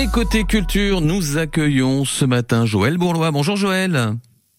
Et 0.00 0.06
côté 0.06 0.44
culture, 0.44 1.00
nous 1.00 1.38
accueillons 1.38 2.04
ce 2.04 2.24
matin 2.24 2.64
Joël 2.64 2.98
Bourlois. 2.98 3.32
Bonjour 3.32 3.56
Joël. 3.56 3.98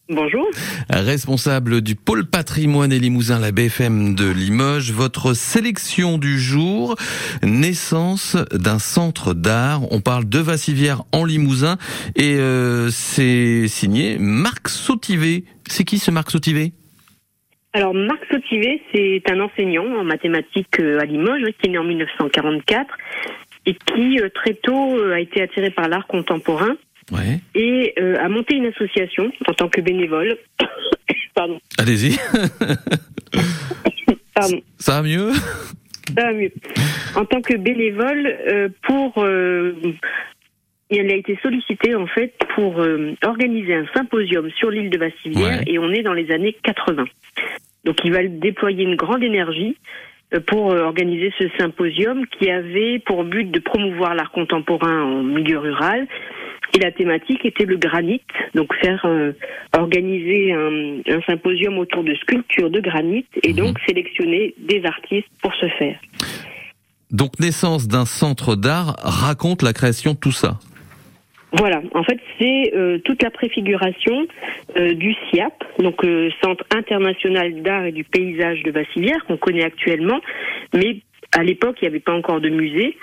Bonjour. 0.10 0.46
Responsable 0.90 1.80
du 1.80 1.96
pôle 1.96 2.26
patrimoine 2.26 2.92
et 2.92 3.00
Limousin, 3.00 3.40
la 3.40 3.54
BFM 3.54 4.16
de 4.16 4.30
Limoges, 4.30 4.92
votre 4.92 5.34
sélection 5.34 6.18
du 6.18 6.38
jour, 6.38 6.98
naissance 7.42 8.36
d'un 8.52 8.80
centre 8.80 9.34
d'art. 9.34 9.90
On 9.94 10.02
parle 10.02 10.28
de 10.28 10.40
Vassivière 10.40 11.04
en 11.14 11.24
Limousin 11.24 11.78
et 12.18 12.36
euh, 12.36 12.90
c'est 12.90 13.70
signé 13.70 14.18
Marc 14.20 14.68
Sautivé. 14.68 15.46
C'est 15.70 15.86
qui 15.86 16.00
ce 16.00 16.12
Marc 16.12 16.32
Sautivé 16.32 16.74
alors 17.72 17.94
Marc 17.94 18.26
Sautivé, 18.32 18.82
c'est 18.92 19.22
un 19.30 19.40
enseignant 19.42 19.86
en 20.00 20.04
mathématiques 20.04 20.80
euh, 20.80 21.00
à 21.00 21.06
Limoges 21.06 21.44
qui 21.62 21.68
est 21.68 21.70
né 21.70 21.78
en 21.78 21.84
1944 21.84 22.98
et 23.70 23.76
qui 23.76 24.20
euh, 24.20 24.30
très 24.34 24.56
tôt 24.56 25.00
a 25.12 25.20
été 25.20 25.42
attiré 25.42 25.70
par 25.70 25.88
l'art 25.88 26.08
contemporain 26.08 26.76
et 27.56 27.94
euh, 28.00 28.18
a 28.20 28.30
monté 28.30 28.56
une 28.56 28.68
association 28.68 29.32
en 29.48 29.54
tant 29.54 29.70
que 29.70 29.82
bénévole. 29.82 30.38
Pardon. 31.36 31.60
Allez-y. 31.78 32.18
Pardon. 34.34 34.62
Ça 34.78 35.02
va 35.02 35.08
mieux? 35.08 35.32
Ça 35.34 36.24
va 36.24 36.34
mieux. 36.34 36.52
En 37.16 37.26
tant 37.26 37.42
que 37.42 37.56
bénévole 37.56 38.28
euh, 38.28 38.70
pour... 38.84 39.14
Euh, 39.18 39.74
il 40.92 41.12
a 41.12 41.16
été 41.16 41.38
sollicité 41.44 41.94
en 41.94 42.08
fait 42.08 42.34
pour 42.56 42.84
organiser 43.24 43.76
un 43.76 43.86
symposium 43.94 44.50
sur 44.50 44.72
l'île 44.72 44.90
de 44.90 44.98
Vassivière 44.98 45.62
et 45.68 45.78
on 45.78 45.92
est 45.92 46.02
dans 46.02 46.14
les 46.14 46.32
années 46.32 46.58
80. 46.64 47.06
Donc 47.86 47.98
il 48.04 48.12
va 48.12 48.24
déployer 48.24 48.86
une 48.86 48.96
grande 48.96 49.22
énergie 49.22 49.78
pour 50.48 50.68
organiser 50.68 51.34
ce 51.40 51.46
symposium 51.58 52.26
qui 52.28 52.50
avait 52.50 53.00
pour 53.00 53.24
but 53.24 53.50
de 53.50 53.60
promouvoir 53.60 54.14
l'art 54.14 54.32
contemporain 54.32 55.04
en 55.04 55.24
milieu 55.24 55.58
rural 55.58 56.08
et 56.74 56.80
la 56.80 56.92
thématique 56.92 57.46
était 57.46 57.66
le 57.66 57.78
granit, 57.78 58.22
donc 58.54 58.74
faire 58.76 59.02
euh, 59.06 59.32
organiser 59.78 60.54
un, 60.54 61.00
un, 61.08 61.22
symposium 61.28 61.78
autour 61.78 62.04
de 62.04 62.14
sculptures 62.16 62.70
de 62.70 62.80
granit 62.80 63.26
et 63.44 63.54
donc 63.54 63.78
mhm. 63.80 63.86
sélectionner 63.88 64.54
des 64.58 64.84
artistes 64.86 65.28
pour 65.42 65.54
ce 65.56 65.68
faire. 65.78 66.00
Donc 67.12 67.40
naissance 67.40 67.88
d'un 67.88 68.06
centre 68.06 68.56
d'art 68.56 68.96
raconte 69.00 69.64
la 69.64 69.74
création 69.74 70.14
de 70.14 70.20
tout 70.20 70.32
ça. 70.32 70.60
Voilà, 71.52 71.82
en 71.94 72.04
fait 72.04 72.20
c'est 72.38 72.74
euh, 72.76 73.00
toute 73.00 73.24
la 73.24 73.32
préfiguration 73.32 74.28
euh, 74.78 74.94
du 74.94 75.14
SIAP, 75.14 75.64
donc 75.80 76.06
Centre 76.44 76.64
international 76.76 77.62
d'art 77.64 77.86
et 77.86 77.92
du 77.92 78.04
paysage 78.04 78.62
de 78.64 78.72
Vassilière 78.72 79.26
qu'on 79.26 79.38
connaît 79.38 79.64
actuellement, 79.64 80.20
mais 80.74 80.98
à 81.36 81.44
l'époque 81.44 81.78
il 81.82 81.86
n'y 81.86 81.90
avait 81.90 82.00
pas 82.00 82.14
encore 82.14 82.40
de 82.40 82.50
musée. 82.50 82.96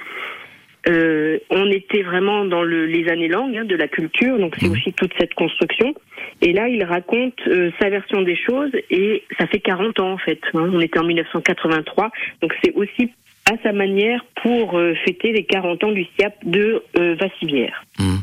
Euh, 0.89 1.39
on 1.51 1.69
était 1.71 2.03
vraiment 2.03 2.45
dans 2.45 2.63
le, 2.63 2.87
les 2.87 3.09
années 3.09 3.29
longues 3.29 3.57
hein, 3.57 3.65
de 3.65 3.75
la 3.75 3.89
culture, 3.89 4.39
donc 4.39 4.55
c'est 4.59 4.69
mmh. 4.69 4.73
aussi 4.73 4.93
toute 4.93 5.13
cette 5.19 5.35
construction. 5.35 5.95
Et 6.43 6.53
là, 6.53 6.69
il 6.69 6.85
raconte 6.85 7.35
euh, 7.49 7.71
sa 7.81 7.89
version 7.89 8.23
des 8.23 8.37
choses, 8.37 8.71
et 8.91 9.25
ça 9.39 9.47
fait 9.49 9.59
40 9.59 9.99
ans 10.01 10.13
en 10.13 10.19
fait. 10.19 10.39
Hein. 10.55 10.71
on 10.73 10.81
était 10.81 10.99
en 10.99 11.05
1983, 11.05 12.11
donc 12.41 12.55
c'est 12.63 12.73
aussi 12.75 13.11
à 13.51 13.55
sa 13.65 13.73
manière 13.73 14.25
pour 14.43 14.79
euh, 14.79 14.95
fêter 15.05 15.33
les 15.33 15.45
40 15.45 15.83
ans 15.85 15.93
du 15.93 16.07
SIAP 16.17 16.35
de 16.45 16.83
Vassivière. 16.95 17.85
Mmh. 17.99 18.17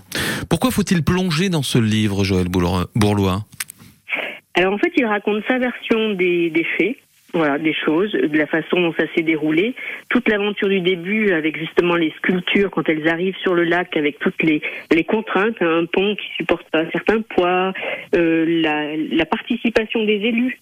Pourquoi 0.54 0.70
faut-il 0.70 1.04
plonger 1.04 1.50
dans 1.50 1.64
ce 1.64 1.80
livre, 1.80 2.24
Joël 2.24 2.46
Bourlois? 2.48 3.40
Alors 4.54 4.74
en 4.74 4.78
fait, 4.78 4.94
il 4.96 5.04
raconte 5.04 5.44
sa 5.48 5.58
version 5.58 6.14
des, 6.14 6.52
faits 6.78 6.96
voilà, 7.34 7.58
des 7.58 7.74
choses, 7.74 8.12
de 8.12 8.38
la 8.38 8.46
façon 8.46 8.80
dont 8.80 8.94
ça 8.94 9.06
s'est 9.16 9.24
déroulé. 9.24 9.74
Toute 10.10 10.30
l'aventure 10.30 10.70
du 10.70 10.80
début 10.80 11.32
avec 11.32 11.58
justement 11.58 11.96
les 11.96 12.12
sculptures 12.18 12.70
quand 12.70 12.88
elles 12.88 13.08
arrivent 13.08 13.36
sur 13.38 13.56
le 13.56 13.64
lac 13.64 13.98
avec 13.98 14.20
toutes 14.20 14.44
les, 14.44 14.62
contraintes, 15.06 15.60
hein, 15.60 15.80
un 15.82 15.86
pont 15.88 16.16
qui 16.16 16.28
supporte 16.38 16.70
pas 16.70 16.82
un 16.82 16.92
certain 16.92 17.22
poids, 17.22 17.74
euh, 18.16 18.62
la 19.12 19.26
participation 19.26 20.06
des 20.06 20.18
élus 20.18 20.60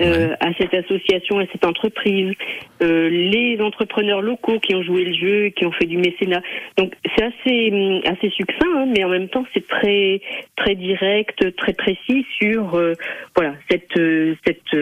euh, 0.00 0.34
à 0.40 0.52
cette 0.58 0.74
association, 0.74 1.38
à 1.38 1.46
cette 1.52 1.64
entreprise, 1.64 2.34
euh, 2.82 3.08
les 3.08 3.58
entrepreneurs 3.60 4.20
locaux 4.20 4.58
qui 4.60 4.74
ont 4.74 4.82
joué 4.82 5.04
le 5.04 5.14
jeu, 5.14 5.48
qui 5.50 5.64
ont 5.64 5.72
fait 5.72 5.86
du 5.86 5.96
mécénat. 5.96 6.42
Donc 6.76 6.94
c'est 7.16 7.24
assez 7.24 7.70
hum, 7.72 8.00
assez 8.04 8.30
succinct, 8.30 8.76
hein, 8.76 8.86
mais 8.94 9.04
en 9.04 9.08
même 9.08 9.28
temps 9.28 9.44
c'est 9.54 9.66
très 9.66 10.20
très 10.56 10.74
direct, 10.74 11.56
très 11.56 11.72
précis 11.72 12.26
sur 12.38 12.74
euh, 12.74 12.94
voilà 13.34 13.54
cette 13.70 13.96
euh, 13.96 14.34
cette 14.44 14.76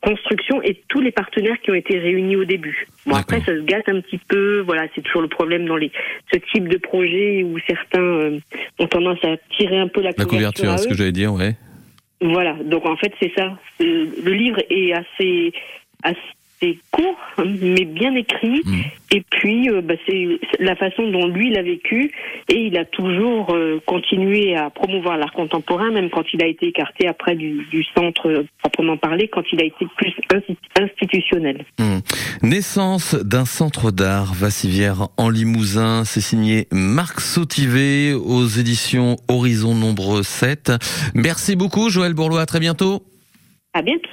construction 0.00 0.62
et 0.62 0.80
tous 0.88 1.00
les 1.00 1.10
partenaires 1.10 1.60
qui 1.60 1.70
ont 1.70 1.74
été 1.74 1.98
réunis 1.98 2.36
au 2.36 2.44
début. 2.44 2.86
Bon 3.06 3.16
après 3.16 3.40
ça 3.40 3.46
se 3.46 3.62
gâte 3.62 3.88
un 3.88 4.00
petit 4.00 4.18
peu, 4.18 4.60
voilà 4.60 4.86
c'est 4.94 5.02
toujours 5.02 5.22
le 5.22 5.28
problème 5.28 5.66
dans 5.66 5.76
les 5.76 5.90
ce 6.32 6.38
type 6.52 6.68
de 6.68 6.76
projet 6.76 7.42
où 7.42 7.58
certains 7.66 8.00
euh, 8.00 8.38
ont 8.78 8.86
tendance 8.86 9.18
à 9.24 9.36
tirer 9.56 9.78
un 9.78 9.88
peu 9.88 10.00
la, 10.00 10.10
la 10.16 10.24
couverture. 10.24 10.78
c'est 10.78 10.84
ce 10.84 10.88
que 10.88 10.94
j'allais 10.94 11.12
dire, 11.12 11.32
ouais. 11.32 11.56
Voilà 12.20 12.54
donc 12.64 12.86
en 12.86 12.96
fait 12.96 13.12
c'est 13.20 13.32
ça. 13.36 13.58
Le 13.78 14.32
livre 14.32 14.60
est 14.70 14.92
assez 14.92 15.52
assez 16.02 16.18
c'est 16.60 16.78
court, 16.90 17.16
mais 17.38 17.84
bien 17.84 18.14
écrit. 18.14 18.62
Mm. 18.64 18.80
Et 19.10 19.22
puis, 19.30 19.70
euh, 19.70 19.80
bah, 19.80 19.94
c'est 20.06 20.38
la 20.58 20.76
façon 20.76 21.10
dont 21.10 21.26
lui 21.28 21.50
l'a 21.50 21.62
vécu. 21.62 22.12
Et 22.48 22.66
il 22.66 22.76
a 22.76 22.84
toujours 22.84 23.54
euh, 23.54 23.80
continué 23.86 24.56
à 24.56 24.70
promouvoir 24.70 25.16
l'art 25.16 25.32
contemporain, 25.32 25.90
même 25.90 26.10
quand 26.10 26.24
il 26.32 26.42
a 26.42 26.46
été 26.46 26.68
écarté 26.68 27.06
après 27.06 27.34
du, 27.36 27.66
centre 27.96 28.28
euh, 28.28 28.46
proprement 28.62 28.96
parlé, 28.96 29.28
quand 29.28 29.42
il 29.52 29.60
a 29.62 29.64
été 29.64 29.86
plus 29.96 30.12
institutionnel. 30.80 31.64
Mm. 31.78 31.98
Naissance 32.42 33.14
d'un 33.14 33.44
centre 33.44 33.90
d'art 33.90 34.34
Vassivière 34.34 35.08
en 35.16 35.30
Limousin, 35.30 36.04
c'est 36.04 36.20
signé 36.20 36.66
Marc 36.72 37.20
Sautivé 37.20 38.14
aux 38.14 38.46
éditions 38.46 39.16
Horizon 39.28 39.74
Nombre 39.74 40.22
7. 40.22 40.72
Merci 41.14 41.56
beaucoup 41.56 41.88
Joël 41.88 42.14
Bourlois, 42.14 42.42
à 42.42 42.46
très 42.46 42.60
bientôt. 42.60 43.02
À 43.74 43.82
bientôt. 43.82 44.08